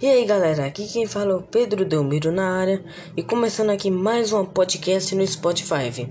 [0.00, 2.80] E aí galera, aqui quem fala é o Pedro Delmiro na área
[3.16, 6.08] e começando aqui mais um podcast no Spotify.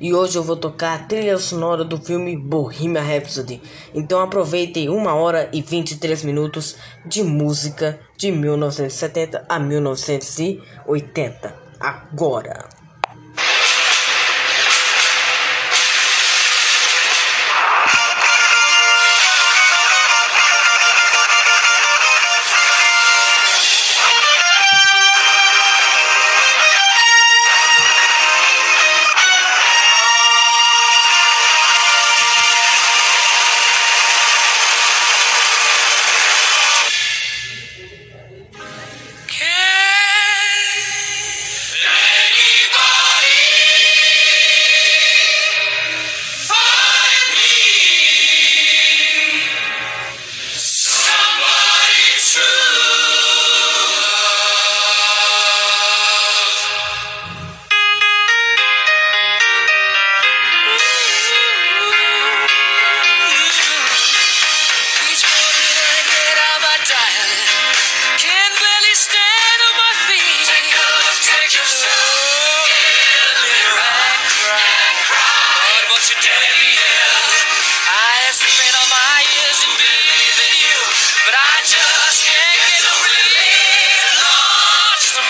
[0.00, 3.60] E hoje eu vou tocar a trilha sonora do filme Bohemian Rhapsody.
[3.94, 11.54] Então aproveitem uma hora e 23 minutos de música de 1970 a 1980.
[11.78, 12.77] Agora!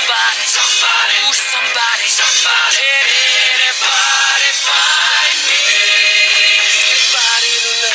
[0.08, 2.80] somebody, somebody, ooh, somebody, somebody.
[2.80, 3.08] Can
[3.60, 5.60] anybody find me?
[6.80, 7.92] Anybody to love?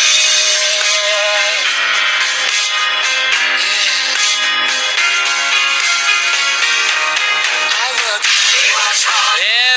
[7.65, 8.23] I work.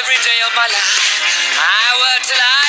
[0.01, 1.01] Every day of my life,
[1.57, 2.66] I work till I.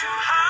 [0.00, 0.47] too high.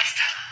[0.00, 0.49] podcast.